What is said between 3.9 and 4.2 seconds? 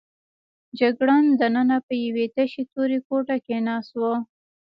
و.